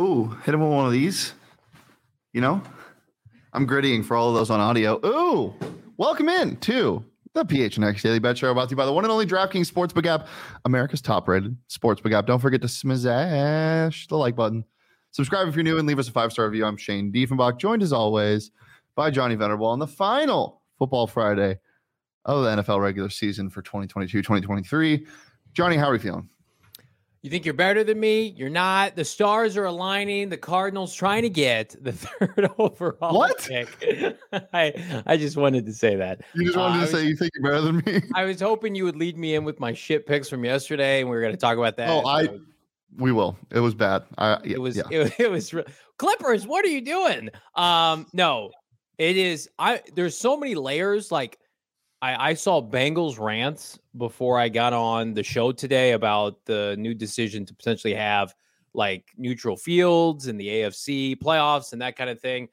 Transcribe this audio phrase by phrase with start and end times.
[0.00, 1.34] Ooh, hit him with one of these.
[2.32, 2.62] You know,
[3.52, 4.98] I'm grittying for all of those on audio.
[5.04, 5.54] Ooh,
[5.98, 9.12] welcome in to the PHNX Daily Bet Show brought to you by the one and
[9.12, 10.26] only DraftKings Sportsbook app,
[10.64, 12.24] America's top rated sportsbook app.
[12.24, 14.64] Don't forget to smash the like button.
[15.10, 16.64] Subscribe if you're new and leave us a five star review.
[16.64, 18.52] I'm Shane Diefenbach, joined as always
[18.94, 21.58] by Johnny Venerable on the final Football Friday
[22.24, 25.06] of the NFL regular season for 2022 2023.
[25.52, 26.30] Johnny, how are we feeling?
[27.22, 28.32] You think you're better than me?
[28.36, 28.96] You're not.
[28.96, 30.30] The stars are aligning.
[30.30, 33.38] The Cardinals trying to get the third overall What?
[33.46, 33.68] pick.
[34.54, 36.22] I I just wanted to say that.
[36.34, 38.00] You just Uh, wanted I to was- say you think you're better than me?
[38.14, 41.10] I was hoping you would lead me in with my shit picks from yesterday, and
[41.10, 41.90] we were going to talk about that.
[41.90, 42.40] Oh, I- So
[42.96, 43.36] We will.
[43.50, 44.04] It was bad.
[44.16, 44.84] I, yeah, it was yeah.
[44.90, 45.64] it, it was re-
[45.98, 46.46] Clippers.
[46.46, 47.28] What are you doing?
[47.54, 48.50] Um, no,
[48.96, 49.46] it is.
[49.58, 51.12] I there's so many layers.
[51.12, 51.38] Like
[52.02, 56.94] I, I saw Bengals rants before I got on the show today about the new
[56.94, 58.34] decision to potentially have
[58.72, 62.48] like neutral fields and the AFC playoffs and that kind of thing.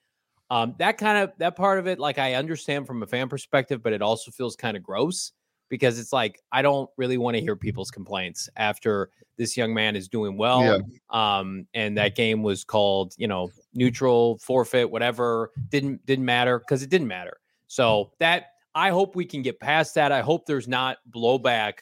[0.50, 3.84] Um, that kind of that part of it, like I understand from a fan perspective,
[3.84, 5.34] but it also feels kind of gross
[5.70, 9.95] because it's like I don't really want to hear people's complaints after this young man
[9.95, 10.64] is doing well.
[10.64, 10.80] Yeah.
[11.09, 15.52] Um, and that game was called, you know, neutral, forfeit, whatever.
[15.70, 17.38] Didn't didn't matter because it didn't matter.
[17.67, 20.11] So that I hope we can get past that.
[20.11, 21.80] I hope there's not blowback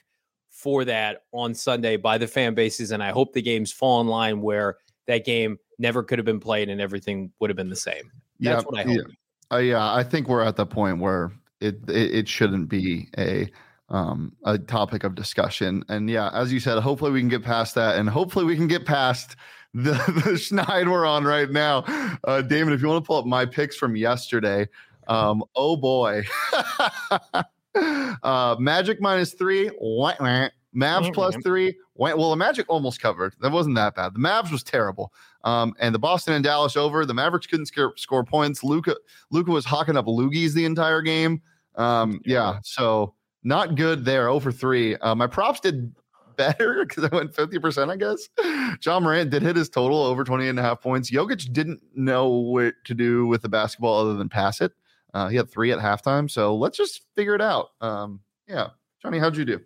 [0.50, 4.08] for that on Sunday by the fan bases, and I hope the games fall in
[4.08, 7.76] line where that game never could have been played and everything would have been the
[7.76, 8.14] same.
[8.40, 8.98] That's what I hope.
[8.98, 9.58] Yeah.
[9.58, 13.52] Uh, yeah, I think we're at the point where it it, it shouldn't be a
[13.90, 15.84] um a topic of discussion.
[15.90, 18.68] And yeah, as you said, hopefully we can get past that, and hopefully we can
[18.68, 19.36] get past
[19.74, 21.84] the the schneid we're on right now.
[22.24, 24.70] Uh, Damon, if you want to pull up my picks from yesterday,
[25.08, 26.24] um, oh boy,
[28.24, 30.50] uh, Magic minus three, wah, wah.
[30.76, 31.74] Mavs plus three.
[31.94, 32.14] wah.
[32.16, 33.34] Well, the Magic almost covered.
[33.40, 34.14] That wasn't that bad.
[34.14, 35.14] The Mavs was terrible.
[35.46, 37.06] Um, and the Boston and Dallas over.
[37.06, 38.64] The Mavericks couldn't score, score points.
[38.64, 38.96] Luka
[39.32, 41.42] Luka was hawking up loogies the entire game.
[41.76, 43.14] Um, yeah, so
[43.44, 44.28] not good there.
[44.28, 44.96] Over three.
[44.98, 45.94] Uh, my props did
[46.36, 48.78] better because I went 50%, I guess.
[48.80, 51.12] John Morant did hit his total over 20 and a half points.
[51.12, 54.74] Jokic didn't know what to do with the basketball other than pass it.
[55.16, 56.30] Uh, he had three at halftime.
[56.30, 57.70] So let's just figure it out.
[57.80, 58.72] Um, yeah.
[59.02, 59.62] Johnny, how'd you do?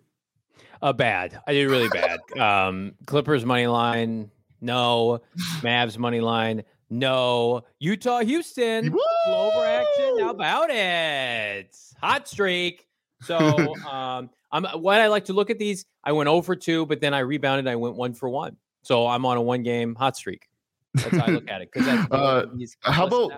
[0.80, 1.40] Uh, bad.
[1.46, 2.20] I did really bad.
[2.40, 4.30] Um, Clippers money line,
[4.60, 5.20] no.
[5.60, 7.62] Mavs money line, no.
[7.80, 8.94] Utah, Houston,
[9.26, 10.18] over action.
[10.20, 11.76] How about it?
[12.00, 12.86] Hot streak.
[13.22, 13.36] So,
[13.90, 15.84] um, I'm what I like to look at these.
[16.04, 17.66] I went over two, but then I rebounded.
[17.66, 18.56] I went one for one.
[18.82, 20.46] So I'm on a one game hot streak.
[20.94, 21.70] That's how I look at it.
[21.72, 22.46] Because Uh,
[22.82, 23.32] how about-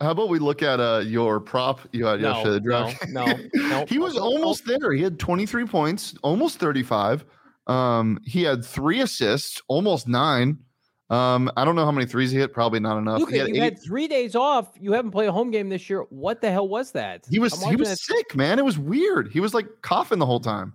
[0.00, 2.54] How about we look at uh, your prop you had No, yesterday?
[2.54, 3.08] the no, draft?
[3.08, 3.24] no,
[3.68, 4.92] no, he was no, almost there.
[4.92, 7.24] He had 23 points, almost 35.
[7.66, 10.58] Um, he had three assists, almost nine.
[11.08, 12.52] Um, I don't know how many threes he hit.
[12.52, 13.20] Probably not enough.
[13.20, 13.60] Luka, had you eight.
[13.62, 14.72] had three days off.
[14.78, 16.02] You haven't played a home game this year.
[16.10, 17.24] What the hell was that?
[17.30, 18.58] he was he was that- sick, man.
[18.58, 19.30] It was weird.
[19.32, 20.74] He was like coughing the whole time.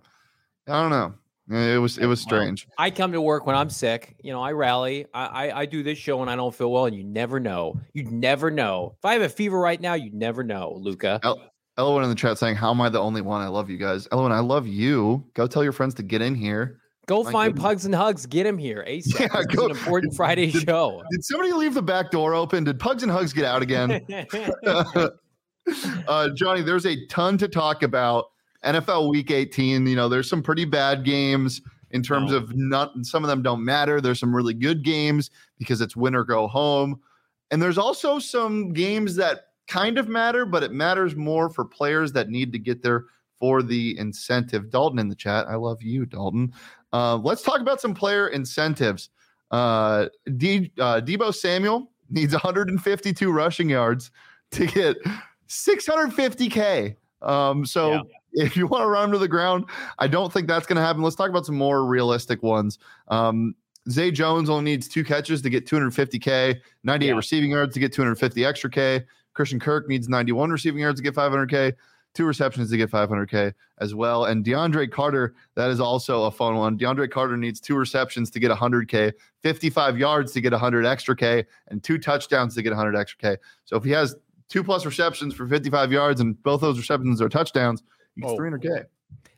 [0.66, 1.14] I don't know.
[1.50, 2.68] It was it was strange.
[2.78, 4.14] I come to work when I'm sick.
[4.22, 5.06] You know, I rally.
[5.12, 7.80] I, I I do this show when I don't feel well, and you never know.
[7.94, 8.94] You never know.
[8.98, 11.20] If I have a fever right now, you never know, Luka.
[11.78, 13.40] Elwin in the chat saying, "How am I the only one?
[13.42, 15.24] I love you guys." Elwin, I love you.
[15.34, 16.78] Go tell your friends to get in here.
[17.06, 17.62] Go my find goodness.
[17.68, 18.26] Pugs and Hugs.
[18.26, 19.18] Get him here ASAP.
[19.20, 21.02] Yeah, This go- an important Friday Did- show.
[21.10, 22.62] Did somebody leave the back door open?
[22.62, 24.00] Did Pugs and Hugs get out again?
[26.06, 28.26] uh, Johnny, there's a ton to talk about.
[28.64, 29.86] NFL Week 18.
[29.86, 32.38] You know, there's some pretty bad games in terms No.
[32.38, 32.92] of not.
[33.02, 34.00] Some of them don't matter.
[34.00, 37.00] There's some really good games because it's win or go home,
[37.50, 42.12] and there's also some games that kind of matter, but it matters more for players
[42.12, 43.04] that need to get there
[43.38, 44.70] for the incentive.
[44.70, 45.46] Dalton in the chat.
[45.48, 46.52] I love you, Dalton.
[46.92, 49.10] Uh, let's talk about some player incentives.
[49.50, 54.10] Uh, D, uh, Debo Samuel needs 152 rushing yards
[54.52, 54.96] to get
[55.48, 56.96] 650k.
[57.22, 58.00] Um, so Yeah.
[58.32, 59.64] If you want to run him to the ground,
[59.98, 61.02] I don't think that's going to happen.
[61.02, 62.78] Let's talk about some more realistic ones.
[63.08, 63.54] Um,
[63.90, 67.14] Zay Jones only needs two catches to get 250k, 98 Yeah.
[67.16, 69.04] receiving yards to get 250 extra k.
[69.34, 71.72] Christian Kirk needs 91 receiving yards to get 500k,
[72.14, 74.26] two receptions to get 500k as well.
[74.26, 76.78] And DeAndre Carter, that is also a fun one.
[76.78, 79.12] DeAndre Carter needs two receptions to get 100k,
[79.42, 83.42] 55 yards to get 100 extra k, and two touchdowns to get 100 extra k.
[83.64, 84.14] So if he has
[84.48, 87.82] two plus receptions for 55 yards and both those receptions are touchdowns,
[88.16, 88.36] he gets Oh.
[88.38, 88.84] 300k.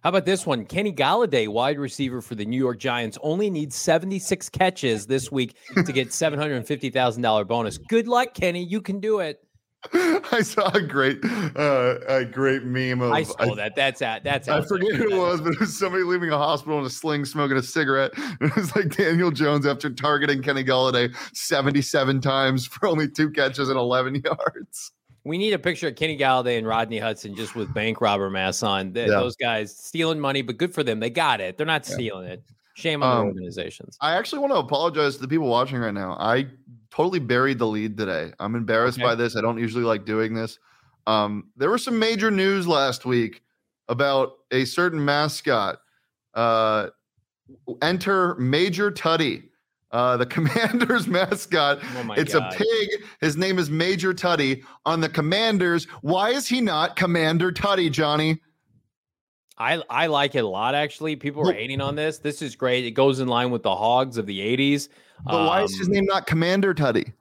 [0.03, 0.67] How about this one?
[0.67, 5.57] Kenny Golladay, wide receiver for the New York Giants, only needs 76 catches this week
[5.75, 7.79] to get $750,000 bonus.
[7.79, 8.63] Good luck, Kenny.
[8.65, 9.41] You can do it.
[9.93, 13.13] I saw a great, uh, a great meme of.
[13.13, 13.77] I saw that.
[13.77, 14.25] That's at.
[14.25, 14.49] That's.
[14.49, 17.27] I forget who it was, but it was somebody leaving a hospital in a sling,
[17.27, 18.13] smoking a cigarette.
[18.41, 23.69] It was like Daniel Jones after targeting Kenny Golladay seventy-seven times for only two catches
[23.69, 24.93] and eleven yards.
[25.25, 28.63] We need a picture of Kenny Golladay and Rodney Hudson just with bank robber masks
[28.63, 28.93] on.
[28.93, 29.21] They, yeah.
[29.21, 31.01] Those guys stealing money, but good for them.
[31.01, 31.57] They got it.
[31.57, 32.35] They're not stealing yeah.
[32.35, 32.43] it.
[32.75, 33.97] Shame on um, the organizations.
[34.01, 36.17] I actually want to apologize to the people watching right now.
[36.19, 36.49] I
[36.91, 38.33] totally buried the lead today.
[38.39, 39.07] I'm embarrassed okay.
[39.07, 39.37] by this.
[39.37, 40.59] I don't usually like doing this.
[41.07, 43.43] Um, there was some major news last week
[43.89, 45.79] about a certain mascot.
[46.35, 46.89] Uh,
[47.83, 49.45] enter Major Tuddy,
[49.95, 51.79] uh, the Commanders mascot.
[51.83, 52.53] Oh it's God.
[52.53, 53.05] a pig.
[53.21, 54.65] His name is Major Tuddy.
[54.85, 58.41] On the Commanders, why is he not Commander Tuddy, Johnny?
[59.57, 61.15] I I like it a lot actually.
[61.15, 62.19] People are hating on this.
[62.19, 62.85] This is great.
[62.85, 64.89] It goes in line with the Hogs of the 80s.
[65.25, 67.13] But um, why is his um, name not Commander Tuddy?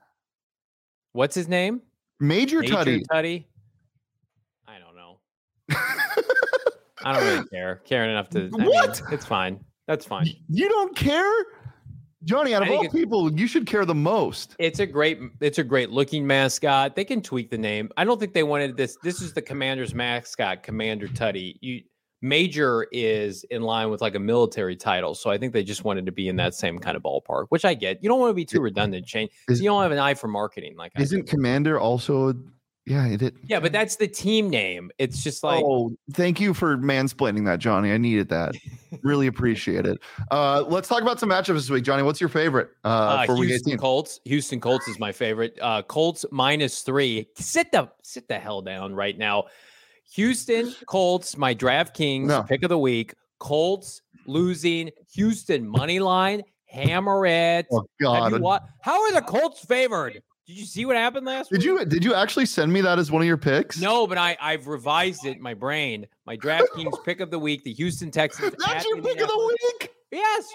[1.12, 1.80] What's his name?
[2.18, 3.04] Major, Major Tutty.
[3.06, 3.44] Tuddy.
[4.66, 5.18] I don't know.
[7.04, 7.82] I don't really care.
[7.84, 9.00] Caring enough to I what?
[9.00, 9.64] Mean, it's fine.
[9.86, 10.28] That's fine.
[10.48, 11.30] You don't care?
[12.24, 14.56] Johnny, out of all people, you should care the most.
[14.58, 16.96] It's a great, it's a great looking mascot.
[16.96, 17.90] They can tweak the name.
[17.96, 18.96] I don't think they wanted this.
[19.02, 21.56] This is the Commander's mascot, Commander Tuddy.
[21.60, 21.82] You
[22.24, 25.14] major is in line with like a military title.
[25.14, 27.66] So I think they just wanted to be in that same kind of ballpark, which
[27.66, 28.02] I get.
[28.02, 29.28] You don't want to be too redundant, Shane.
[29.48, 30.74] Is, you don't have an eye for marketing.
[30.76, 32.34] Like isn't commander also
[32.86, 33.36] yeah, it did.
[33.44, 34.90] Yeah, but that's the team name.
[34.98, 37.92] It's just like Oh, thank you for mansplaining that, Johnny.
[37.92, 38.54] I needed that.
[39.02, 39.98] really appreciate it.
[40.30, 41.84] Uh let's talk about some matchups this week.
[41.84, 43.78] Johnny, what's your favorite uh, uh for Houston week 18?
[43.78, 44.20] Colts.
[44.24, 45.58] Houston Colts is my favorite.
[45.62, 47.26] Uh Colts minus 3.
[47.36, 49.44] Sit the sit the hell down right now.
[50.14, 52.42] Houston Colts, my DraftKings no.
[52.42, 53.14] pick of the week.
[53.38, 54.90] Colts losing.
[55.14, 56.42] Houston money line.
[56.66, 57.66] Hammer it.
[57.70, 58.32] Oh God!
[58.80, 60.20] How are the Colts favored?
[60.46, 61.66] Did you see what happened last did week?
[61.66, 63.80] you did you actually send me that as one of your picks?
[63.80, 66.06] No, but I I've revised it in my brain.
[66.26, 68.54] My DraftKings pick of the week, the Houston Texans.
[68.66, 69.90] That's your pick of the week.
[70.10, 70.48] Yes,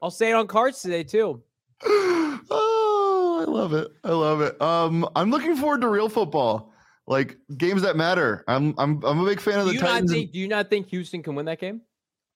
[0.00, 1.42] I'll say it on cards today too.
[1.84, 3.88] oh, I love it.
[4.04, 4.60] I love it.
[4.62, 6.72] Um, I'm looking forward to real football
[7.08, 8.44] like games that matter.
[8.46, 10.12] I'm I'm I'm a big fan of the Titans.
[10.12, 11.80] Think, do you not think Houston can win that game?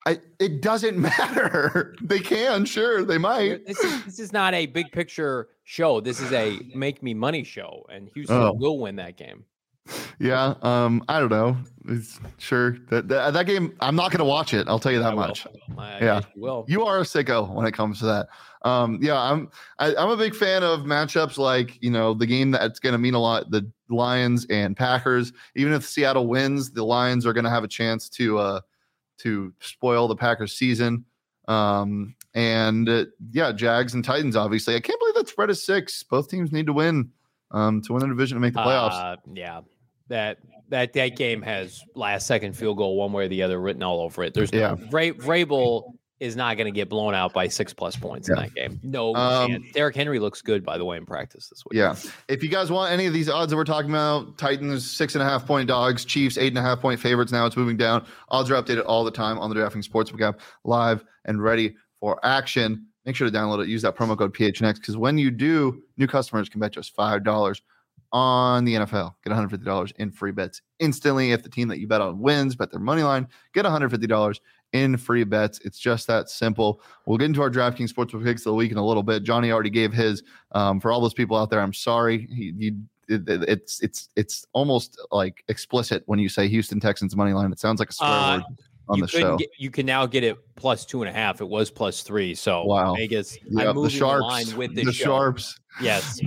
[0.06, 1.94] I, it doesn't matter.
[2.00, 3.66] they can, sure, they might.
[3.66, 6.00] This is this is not a big picture show.
[6.00, 8.52] This is a make me money show, and Houston oh.
[8.52, 9.44] will win that game.
[10.18, 11.56] Yeah, um, I don't know.
[11.88, 13.76] It's, sure that, that, that game.
[13.80, 14.66] I'm not going to watch it.
[14.66, 15.46] I'll tell you that I much.
[15.78, 16.64] I yeah, you will.
[16.68, 18.28] You are a sicko when it comes to that.
[18.62, 19.50] Um, yeah, I'm.
[19.78, 22.78] I, am i am a big fan of matchups like you know the game that's
[22.78, 23.50] going to mean a lot.
[23.50, 25.32] The Lions and Packers.
[25.54, 28.60] Even if Seattle wins, the Lions are going to have a chance to uh,
[29.18, 31.04] to spoil the Packers season.
[31.48, 34.36] Um, and uh, yeah, Jags and Titans.
[34.36, 36.02] Obviously, I can't believe that spread is six.
[36.02, 37.10] Both teams need to win
[37.50, 38.92] um, to win the division to make the playoffs.
[38.92, 39.60] Uh, yeah,
[40.08, 43.82] that that that game has last second field goal one way or the other written
[43.82, 44.34] all over it.
[44.34, 44.74] There's no yeah.
[44.74, 48.36] Vrabel is not going to get blown out by six plus points yeah.
[48.36, 48.80] in that game.
[48.82, 49.72] No um, chance.
[49.72, 51.76] Derrick Henry looks good, by the way, in practice this week.
[51.76, 51.94] Yeah.
[52.28, 55.22] If you guys want any of these odds that we're talking about, Titans six and
[55.22, 57.32] a half point dogs, Chiefs eight and a half point favorites.
[57.32, 58.06] Now it's moving down.
[58.30, 62.18] Odds are updated all the time on the DraftKings Sportsbook app, live and ready for
[62.24, 62.86] action.
[63.04, 63.68] Make sure to download it.
[63.68, 67.24] Use that promo code PHNX because when you do, new customers can bet just five
[67.24, 67.60] dollars
[68.12, 69.14] on the NFL.
[69.24, 71.32] Get $150 in free bets instantly.
[71.32, 74.40] If the team that you bet on wins, bet their money line, get $150
[74.82, 75.58] in free bets.
[75.64, 76.80] It's just that simple.
[77.04, 79.22] We'll get into our DraftKings Sportsbook picks of the week in a little bit.
[79.22, 80.22] Johnny already gave his.
[80.52, 82.26] Um, for all those people out there, I'm sorry.
[82.30, 82.72] He, he
[83.08, 87.52] it, it's it's it's almost like explicit when you say Houston Texans money line.
[87.52, 88.44] It sounds like a swear uh, word
[88.88, 89.36] on the show.
[89.36, 91.40] Get, you can now get it plus two and a half.
[91.40, 92.34] It was plus three.
[92.34, 92.94] So wow.
[92.94, 95.58] Vegas, I'm moving the, sharps, the line with the sharps.
[95.80, 96.20] Yes.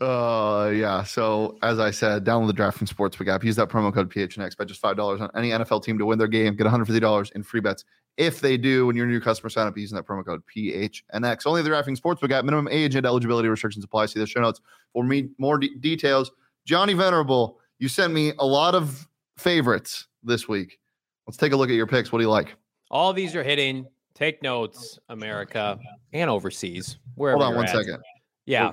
[0.00, 4.10] Uh yeah so as i said download the DraftKings sportsbook app use that promo code
[4.10, 7.32] phnx bet just five dollars on any nfl team to win their game get $150
[7.32, 7.84] in free bets
[8.16, 11.46] if they do when you're a new customer sign up using that promo code phnx
[11.46, 14.06] only the DraftKings sportsbook app minimum age and eligibility restrictions apply.
[14.06, 14.60] See the show notes
[14.92, 16.30] for me more de- details.
[16.66, 20.78] Johnny venerable you sent me a lot of favorites this week.
[21.26, 22.12] Let's take a look at your picks.
[22.12, 22.54] What do you like?
[22.90, 23.86] All these are hitting.
[24.14, 25.78] Take notes america
[26.12, 27.74] and overseas wherever hold on one at.
[27.74, 27.98] second.
[28.44, 28.72] Yeah.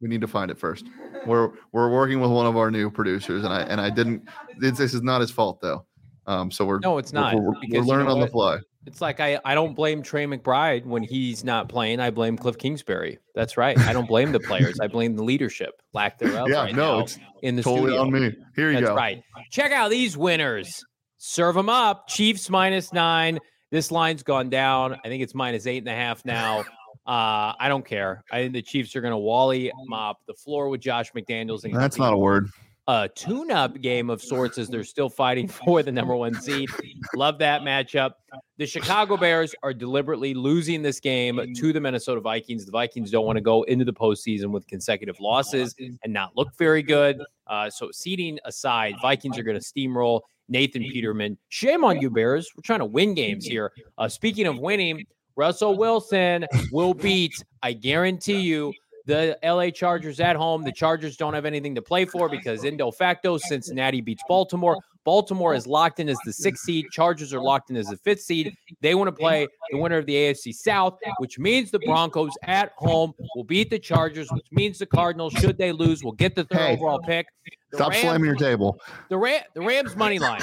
[0.00, 0.86] We need to find it first.
[1.26, 4.28] We're we're working with one of our new producers, and I and I didn't.
[4.58, 5.84] This, is not his fault though.
[6.26, 7.34] Um, so we're no, it's not.
[7.34, 8.58] We're, we're, we're learning you know on the fly.
[8.86, 12.00] It's like I I don't blame Trey McBride when he's not playing.
[12.00, 13.18] I blame Cliff Kingsbury.
[13.34, 13.78] That's right.
[13.78, 14.78] I don't blame the players.
[14.80, 16.48] I blame the leadership, lack thereof.
[16.48, 18.00] Yeah, right no, it's in the totally studio.
[18.02, 18.36] on me.
[18.56, 18.94] Here you That's go.
[18.94, 19.22] Right.
[19.50, 20.82] Check out these winners.
[21.18, 22.08] Serve them up.
[22.08, 23.40] Chiefs minus nine.
[23.70, 24.96] This line's gone down.
[25.04, 26.64] I think it's minus eight and a half now.
[27.08, 28.22] Uh, I don't care.
[28.30, 31.64] I think the Chiefs are going to Wally mop the floor with Josh McDaniels.
[31.64, 32.50] And That's not a word.
[32.86, 36.68] a tune-up game of sorts as they're still fighting for the number one seed.
[37.16, 38.12] Love that matchup.
[38.58, 42.66] The Chicago Bears are deliberately losing this game to the Minnesota Vikings.
[42.66, 46.48] The Vikings don't want to go into the postseason with consecutive losses and not look
[46.58, 47.22] very good.
[47.46, 51.38] Uh, so, seeding aside, Vikings are going to steamroll Nathan Peterman.
[51.48, 52.50] Shame on you, Bears.
[52.54, 53.72] We're trying to win games here.
[53.96, 55.04] Uh, speaking of winning,
[55.38, 58.74] Russell Wilson will beat, I guarantee you,
[59.06, 60.64] the LA Chargers at home.
[60.64, 64.76] The Chargers don't have anything to play for because in de facto, Cincinnati beats Baltimore.
[65.04, 66.86] Baltimore is locked in as the sixth seed.
[66.90, 68.52] Chargers are locked in as the fifth seed.
[68.82, 72.72] They want to play the winner of the AFC South, which means the Broncos at
[72.76, 76.44] home will beat the Chargers, which means the Cardinals, should they lose, will get the
[76.44, 77.26] third hey, overall pick.
[77.70, 78.78] The stop Rams, slamming your table.
[79.08, 80.42] The Ram, the Rams money line.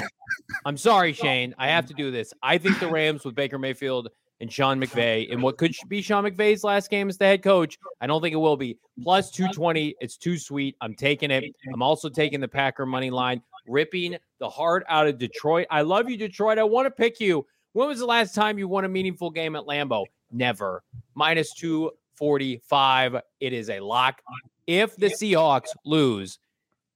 [0.64, 1.54] I'm sorry, Shane.
[1.58, 2.32] I have to do this.
[2.42, 4.08] I think the Rams with Baker Mayfield
[4.40, 7.78] and Sean McVay in what could be Sean McVay's last game as the head coach.
[8.00, 8.78] I don't think it will be.
[9.02, 9.94] Plus 220.
[10.00, 10.76] It's too sweet.
[10.80, 11.44] I'm taking it.
[11.72, 15.66] I'm also taking the Packer money line, ripping the heart out of Detroit.
[15.70, 16.58] I love you, Detroit.
[16.58, 17.46] I want to pick you.
[17.72, 20.04] When was the last time you won a meaningful game at Lambeau?
[20.30, 20.82] Never.
[21.14, 23.16] Minus 245.
[23.40, 24.20] It is a lock.
[24.66, 26.38] If the Seahawks lose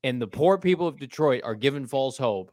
[0.02, 2.50] and the poor people of Detroit are given false hope,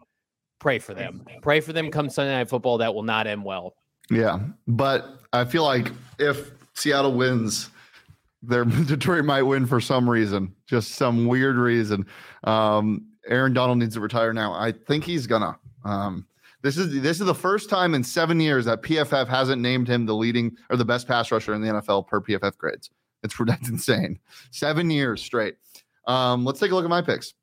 [0.59, 1.25] pray for them.
[1.41, 2.77] Pray for them come Sunday Night Football.
[2.77, 3.73] That will not end well.
[4.09, 7.69] Yeah, but I feel like if Seattle wins,
[8.41, 12.05] their Detroit might win for some reason, just some weird reason.
[12.43, 14.53] Um, Aaron Donald needs to retire now.
[14.53, 15.57] I think he's gonna.
[15.83, 16.25] Um,
[16.63, 20.05] this is this is the first time in seven years that PFF hasn't named him
[20.05, 22.89] the leading or the best pass rusher in the NFL per PFF grades.
[23.23, 24.19] It's that's insane.
[24.51, 25.55] Seven years straight.
[26.07, 27.33] Um, let's take a look at my picks.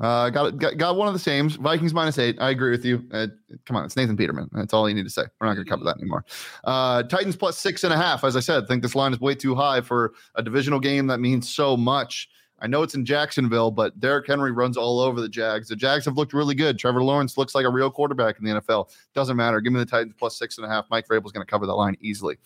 [0.00, 1.48] Uh, got, got got one of the same.
[1.48, 2.36] Vikings minus eight.
[2.40, 3.04] I agree with you.
[3.12, 3.28] Uh,
[3.64, 4.48] come on, it's Nathan Peterman.
[4.52, 5.22] That's all you need to say.
[5.40, 6.24] We're not going to cover that anymore.
[6.64, 8.24] Uh, Titans plus six and a half.
[8.24, 11.06] As I said, I think this line is way too high for a divisional game
[11.06, 12.28] that means so much.
[12.60, 15.68] I know it's in Jacksonville, but Derrick Henry runs all over the Jags.
[15.68, 16.78] The Jags have looked really good.
[16.78, 18.90] Trevor Lawrence looks like a real quarterback in the NFL.
[19.12, 19.60] Doesn't matter.
[19.60, 20.86] Give me the Titans plus six and a half.
[20.90, 22.36] Mike Vrabel's going to cover that line easily.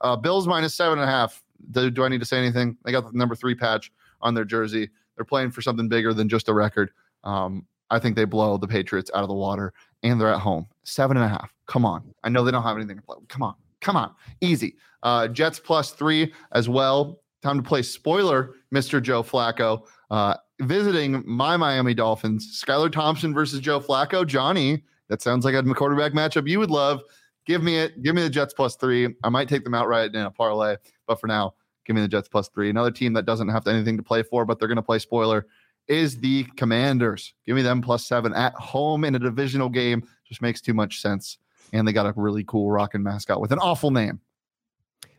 [0.00, 1.42] Uh, Bills minus seven and a half.
[1.70, 2.76] Do, do I need to say anything?
[2.84, 3.92] They got the number three patch
[4.22, 4.90] on their jersey.
[5.20, 6.92] They're playing for something bigger than just a record.
[7.24, 10.66] Um, I think they blow the Patriots out of the water, and they're at home.
[10.84, 11.52] Seven and a half.
[11.66, 12.14] Come on.
[12.24, 13.18] I know they don't have anything to play.
[13.28, 13.54] Come on.
[13.82, 14.14] Come on.
[14.40, 14.76] Easy.
[15.02, 17.20] Uh, Jets plus three as well.
[17.42, 19.02] Time to play spoiler, Mr.
[19.02, 19.82] Joe Flacco.
[20.10, 22.64] Uh, visiting my Miami Dolphins.
[22.64, 24.26] Skylar Thompson versus Joe Flacco.
[24.26, 27.02] Johnny, that sounds like a quarterback matchup you would love.
[27.44, 28.02] Give me it.
[28.02, 29.14] Give me the Jets plus three.
[29.22, 31.56] I might take them outright in a parlay, but for now,
[31.86, 32.70] give me the Jets plus three.
[32.70, 35.46] Another team that doesn't have anything to play for, but they're going to play spoiler
[35.88, 37.34] is the Commanders.
[37.46, 40.06] Give me them plus seven at home in a divisional game.
[40.24, 41.38] Just makes too much sense.
[41.72, 44.20] And they got a really cool rocking mascot with an awful name.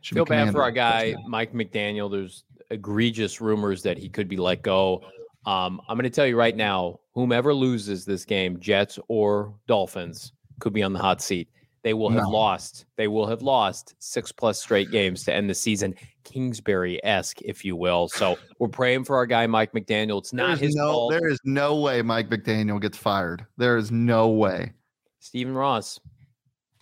[0.00, 2.10] Should Feel bad for our guy, Mike McDaniel.
[2.10, 5.02] There's egregious rumors that he could be let go.
[5.46, 10.32] Um, I'm going to tell you right now whomever loses this game, Jets or Dolphins,
[10.58, 11.48] could be on the hot seat.
[11.82, 12.30] They will have no.
[12.30, 12.86] lost.
[12.96, 17.64] They will have lost six plus straight games to end the season, Kingsbury esque, if
[17.64, 18.08] you will.
[18.08, 20.18] So we're praying for our guy Mike McDaniel.
[20.18, 21.12] It's not his no, fault.
[21.12, 23.44] There is no way Mike McDaniel gets fired.
[23.56, 24.72] There is no way.
[25.18, 25.98] Stephen Ross.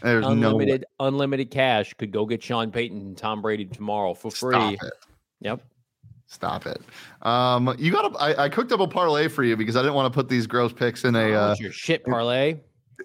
[0.02, 4.30] There's unlimited no unlimited cash could go get Sean Payton and Tom Brady tomorrow for
[4.30, 4.78] free.
[5.40, 5.62] Yep.
[6.26, 6.80] Stop it.
[7.22, 8.14] Um, you got.
[8.20, 10.46] I, I cooked up a parlay for you because I didn't want to put these
[10.46, 11.32] gross picks in a.
[11.32, 12.60] Oh, uh, your shit parlay.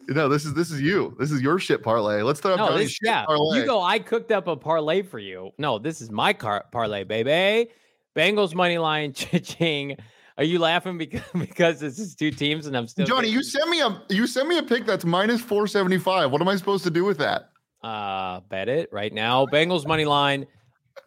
[0.07, 1.15] No, this is this is you.
[1.19, 2.21] This is your shit parlay.
[2.21, 3.25] Let's throw up no, this, yeah.
[3.25, 3.59] Parlay.
[3.59, 3.81] You go.
[3.81, 5.51] I cooked up a parlay for you.
[5.57, 7.71] No, this is my car parlay, baby.
[8.15, 9.97] Bengals money line, ching.
[10.37, 13.29] Are you laughing because because this is two teams and I'm still Johnny?
[13.29, 16.31] You send me a you send me a pick that's minus four seventy five.
[16.31, 17.49] What am I supposed to do with that?
[17.83, 19.45] Uh, bet it right now.
[19.45, 20.47] Bengals money line,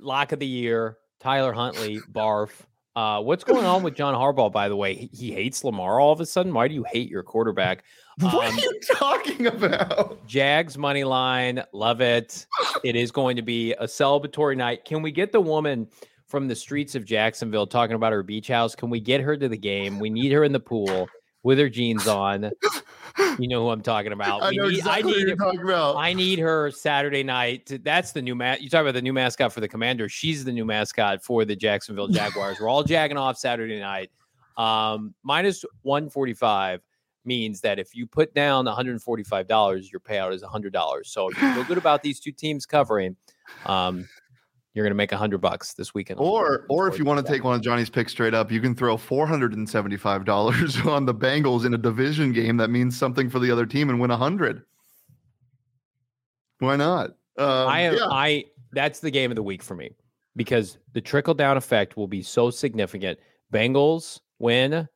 [0.01, 0.99] lock of the year.
[1.21, 2.51] Tyler Huntley, barf.
[2.99, 4.93] Uh, what's going on with John Harbaugh, by the way?
[4.93, 6.53] He, he, hates Lamar all of a sudden.
[6.53, 7.85] Why do you hate your quarterback?
[8.21, 10.27] Um, what are um, you talking about?
[10.27, 11.63] Jags money line.
[11.73, 12.45] Love it.
[12.83, 14.85] It is going to be a celebratory night.
[14.85, 15.87] Can we get the woman
[16.27, 18.75] from the streets of Jacksonville talking about her beach house?
[18.75, 20.01] Can we get her to the game?
[20.01, 21.09] We need her in the pool
[21.45, 22.51] with her jeans on.
[23.39, 24.43] You know who I'm talking about.
[24.43, 25.97] I know need, exactly I need, you're talking about.
[25.97, 27.67] I need her Saturday night.
[27.67, 28.63] To, that's the new mat.
[28.63, 30.09] You talk about the new mascot for the Commander.
[30.09, 32.59] She's the new mascot for the Jacksonville Jaguars.
[32.61, 34.11] We're all jagging off Saturday night.
[34.57, 36.83] Um, minus 145
[37.25, 41.07] means that if you put down $145, your payout is $100.
[41.07, 43.17] So if you feel good about these two teams covering,
[43.67, 44.09] um,
[44.75, 46.21] you're going to make a hundred bucks this weekend.
[46.21, 48.75] Or, or if you want to take one of Johnny's picks straight up, you can
[48.75, 52.97] throw four hundred and seventy-five dollars on the Bengals in a division game that means
[52.97, 54.63] something for the other team and win a hundred.
[56.59, 57.11] Why not?
[57.39, 57.95] Um, I am.
[57.95, 58.07] Yeah.
[58.11, 59.91] I that's the game of the week for me
[60.37, 63.19] because the trickle down effect will be so significant.
[63.53, 64.89] Bengals win,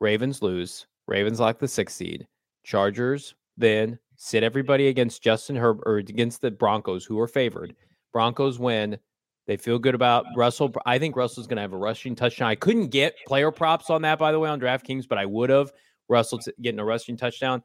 [0.00, 0.86] Ravens lose.
[1.06, 2.26] Ravens lock the sixth seed.
[2.64, 7.74] Chargers then sit everybody against Justin Herbert or against the Broncos, who are favored.
[8.12, 8.98] Broncos win.
[9.48, 10.72] They feel good about Russell.
[10.84, 12.48] I think Russell's going to have a rushing touchdown.
[12.50, 15.48] I couldn't get player props on that, by the way, on DraftKings, but I would
[15.48, 15.72] have.
[16.10, 17.62] Russell getting a rushing touchdown.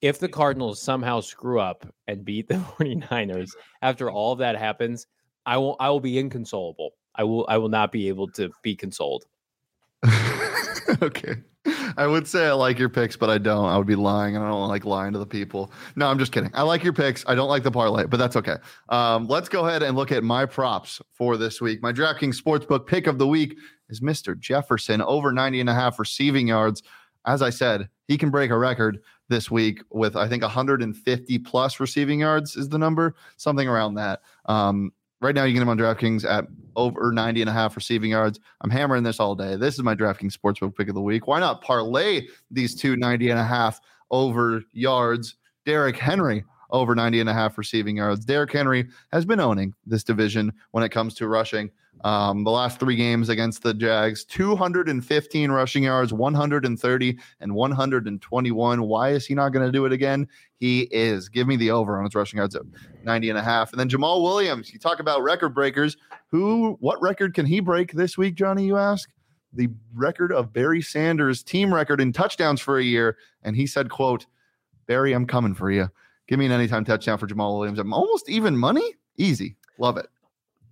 [0.00, 5.06] If the Cardinals somehow screw up and beat the 49ers after all of that happens,
[5.46, 6.90] I will I will be inconsolable.
[7.14, 9.24] I will I will not be able to be consoled.
[11.02, 11.36] okay.
[11.98, 13.66] I would say I like your picks, but I don't.
[13.66, 15.72] I would be lying, and I don't like lying to the people.
[15.96, 16.50] No, I'm just kidding.
[16.54, 17.24] I like your picks.
[17.26, 18.56] I don't like the parlay, but that's okay.
[18.88, 21.82] Um, let's go ahead and look at my props for this week.
[21.82, 23.56] My DraftKings Sportsbook pick of the week
[23.88, 24.38] is Mr.
[24.38, 26.82] Jefferson over 90 and a half receiving yards.
[27.26, 31.80] As I said, he can break a record this week with I think 150 plus
[31.80, 34.20] receiving yards is the number, something around that.
[34.46, 34.92] Um,
[35.24, 38.10] Right now, you can get him on DraftKings at over 90 and a half receiving
[38.10, 38.40] yards.
[38.60, 39.56] I'm hammering this all day.
[39.56, 41.26] This is my DraftKings Sportsbook pick of the week.
[41.26, 45.36] Why not parlay these two 90 and a half over yards?
[45.64, 48.24] Derrick Henry over 90 and a half receiving yards.
[48.24, 51.70] Derrick Henry has been owning this division when it comes to rushing.
[52.02, 58.82] Um, the last three games against the Jags 215 rushing yards, 130 and 121.
[58.82, 60.28] Why is he not going to do it again?
[60.58, 61.28] He is.
[61.28, 62.62] Give me the over on his rushing yards at
[63.04, 63.72] 90 and a half.
[63.72, 65.96] And then Jamaal Williams, you talk about record breakers.
[66.28, 68.66] Who, what record can he break this week, Johnny?
[68.66, 69.10] You ask?
[69.52, 73.16] The record of Barry Sanders' team record in touchdowns for a year.
[73.42, 74.26] And he said, quote,
[74.86, 75.88] Barry, I'm coming for you.
[76.26, 77.78] Give me an anytime touchdown for Jamaal Williams.
[77.78, 78.94] I'm almost even money.
[79.16, 79.56] Easy.
[79.78, 80.06] Love it.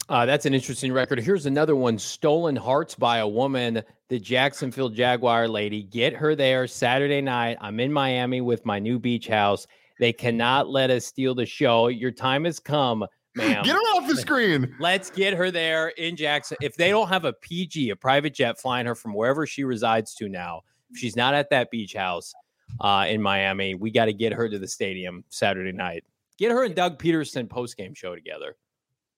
[0.09, 1.21] Uh, that's an interesting record.
[1.21, 5.85] Here's another one stolen hearts by a woman, the Jacksonville Jaguar lady.
[5.85, 7.57] Get her there Saturday night.
[7.61, 9.67] I'm in Miami with my new beach house.
[10.01, 11.89] They cannot let us steal the show.
[11.89, 13.07] Your time has come,
[13.37, 13.63] ma'am.
[13.63, 14.75] Get her off the screen.
[14.81, 16.57] Let's get her there in Jackson.
[16.61, 20.15] If they don't have a PG, a private jet flying her from wherever she resides
[20.17, 22.35] to now, if she's not at that beach house
[22.81, 26.05] uh, in Miami, we got to get her to the stadium Saturday night.
[26.39, 28.57] Get her and Doug Pederson post game show together.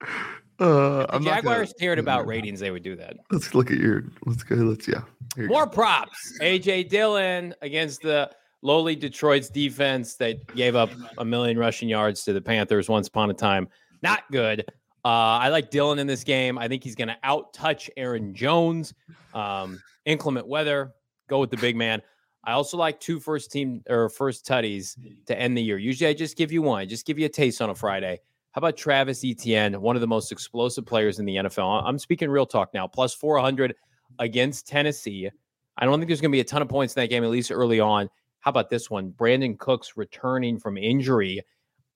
[0.60, 3.16] Uh, the Jaguars gonna, cared about ratings, they would do that.
[3.32, 4.04] Let's look at your.
[4.24, 4.54] Let's go.
[4.54, 5.00] Let's yeah.
[5.36, 5.72] More go.
[5.72, 6.38] props.
[6.40, 8.30] AJ Dillon against the
[8.62, 13.30] lowly Detroit's defense that gave up a million rushing yards to the Panthers once upon
[13.30, 13.68] a time.
[14.00, 14.64] Not good.
[15.04, 15.08] Uh,
[15.42, 16.56] I like Dillon in this game.
[16.56, 18.94] I think he's going to out touch Aaron Jones.
[19.34, 20.92] Um, inclement weather.
[21.28, 22.00] Go with the big man.
[22.46, 25.14] I also like two first team or first tutties mm-hmm.
[25.26, 25.78] to end the year.
[25.78, 26.80] Usually, I just give you one.
[26.80, 28.20] I just give you a taste on a Friday.
[28.52, 31.82] How about Travis Etienne, one of the most explosive players in the NFL?
[31.84, 32.86] I'm speaking real talk now.
[32.86, 33.74] Plus 400
[34.20, 35.28] against Tennessee.
[35.76, 37.30] I don't think there's going to be a ton of points in that game, at
[37.30, 38.08] least early on.
[38.38, 39.10] How about this one?
[39.10, 41.42] Brandin Cooks returning from injury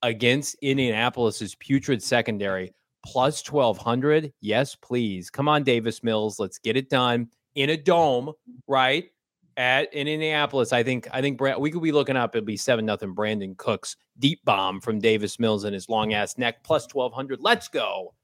[0.02, 2.72] against Indianapolis's putrid secondary.
[3.04, 4.32] Plus 1200.
[4.40, 5.30] Yes, please.
[5.30, 6.40] Come on, Davis Mills.
[6.40, 8.32] Let's get it done in a dome,
[8.66, 9.04] right?
[9.58, 10.72] At in Indianapolis.
[10.72, 12.34] I think I think Brand, we could be looking up.
[12.34, 13.14] It'll be seven nothing.
[13.14, 17.40] Brandin Cooks deep bomb from Davis Mills in his long ass neck plus twelve hundred.
[17.42, 18.14] Let's go.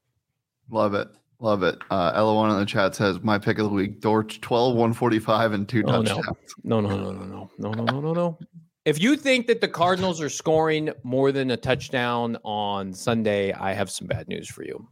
[0.70, 1.08] Love it.
[1.40, 1.76] Love it.
[1.90, 5.68] Uh, Ella1 in the chat says my pick of the week: Dortch 12, 145, and
[5.68, 6.26] two oh, touchdowns.
[6.62, 6.80] No.
[6.80, 8.38] no, no, no, no, no, no, no, no, no.
[8.84, 13.72] If you think that the Cardinals are scoring more than a touchdown on Sunday, I
[13.72, 14.86] have some bad news for you.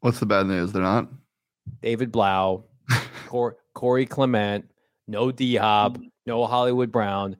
[0.00, 0.72] What's the bad news?
[0.72, 1.08] They're not.
[1.82, 2.64] David Blough,
[3.26, 4.64] Cor- Corey Clement,
[5.10, 6.10] no D Hop, mm.
[6.26, 7.36] no Hollywood Brown.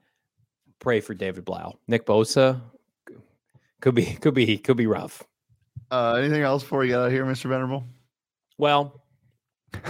[0.80, 1.78] Pray for David Blough.
[1.88, 2.61] Nick Bosa
[3.80, 5.22] could be could be could be rough.
[5.90, 7.48] Uh, anything else before we get out here, Mr.
[7.48, 7.85] Venerable?
[8.59, 9.02] Well,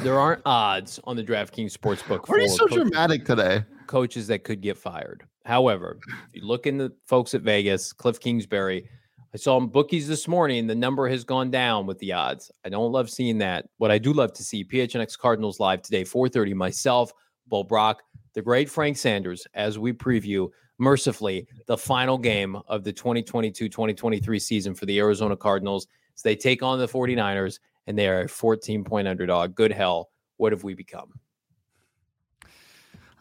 [0.02, 2.28] there aren't odds on the DraftKings sportsbook.
[2.28, 3.64] Why are you so coaches, dramatic today?
[3.86, 5.24] Coaches that could get fired.
[5.44, 8.88] However, if you look in the folks at Vegas, Cliff Kingsbury,
[9.34, 10.66] I saw him bookies this morning.
[10.66, 12.50] The number has gone down with the odds.
[12.64, 13.66] I don't love seeing that.
[13.78, 16.54] What I do love to see, PHNX Cardinals live today, 4:30.
[16.54, 17.12] Myself,
[17.50, 18.02] Bull Brock,
[18.34, 24.38] the great Frank Sanders, as we preview mercifully the final game of the 2022 2023
[24.38, 25.86] season for the Arizona Cardinals
[26.16, 29.54] as they take on the 49ers and they are a 14 point underdog.
[29.54, 30.10] Good hell.
[30.38, 31.12] What have we become?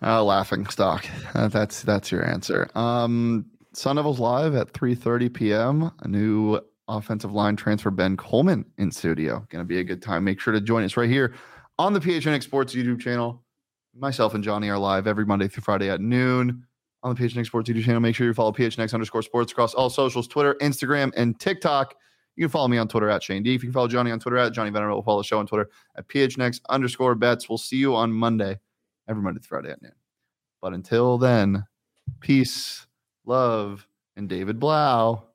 [0.02, 1.06] Uh, laughing stock.
[1.34, 2.70] Uh, that's that's your answer.
[2.76, 5.92] Um, Sun Devils live at 3:30 p.m.
[6.00, 9.46] A new offensive line transfer Ben Coleman in studio.
[9.50, 10.24] Going to be a good time.
[10.24, 11.36] Make sure to join us right here
[11.78, 13.44] on the PHNX Sports YouTube channel
[13.96, 16.66] myself and Johnny are live every Monday through Friday at noon
[17.04, 18.00] on the PHNX Sports YouTube channel.
[18.02, 21.96] Make sure you follow PHNX underscore sports across all socials Twitter, Instagram, and TikTok.
[22.36, 23.56] You can follow me on Twitter at Shane D.
[23.56, 25.48] If you can follow Johnny on Twitter at Johnny Venerable, we'll follow the show on
[25.48, 27.50] Twitter at PHNX underscore bets.
[27.50, 28.60] We'll see you on Monday,
[29.08, 29.94] every Monday through Friday at noon.
[30.62, 31.66] But until then,
[32.20, 32.88] peace,
[33.26, 35.29] love, and David Blough.